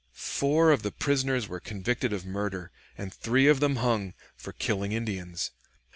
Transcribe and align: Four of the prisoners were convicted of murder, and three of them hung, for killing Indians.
Four 0.15 0.71
of 0.71 0.81
the 0.81 0.91
prisoners 0.91 1.47
were 1.47 1.59
convicted 1.59 2.11
of 2.11 2.25
murder, 2.25 2.71
and 2.97 3.13
three 3.13 3.45
of 3.45 3.59
them 3.59 3.75
hung, 3.75 4.15
for 4.35 4.51
killing 4.51 4.93
Indians. 4.93 5.51